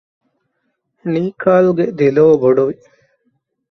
[1.11, 2.75] ނިކާލްގެ ދެލޯ ބޮޑުވި